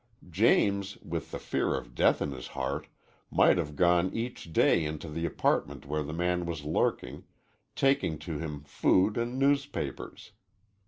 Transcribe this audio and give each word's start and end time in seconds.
James, 0.31 0.97
with 1.03 1.29
the 1.29 1.37
fear 1.37 1.75
of 1.75 1.93
death 1.93 2.23
in 2.23 2.31
his 2.31 2.47
heart, 2.57 2.87
might 3.29 3.59
have 3.59 3.75
gone 3.75 4.11
each 4.15 4.51
day 4.51 4.83
into 4.83 5.07
the 5.07 5.27
apartment 5.27 5.85
where 5.85 6.01
the 6.01 6.11
man 6.11 6.47
was 6.47 6.65
lurking, 6.65 7.23
taking 7.75 8.17
to 8.17 8.39
him 8.39 8.63
food 8.63 9.15
and 9.15 9.37
newspapers. 9.37 10.31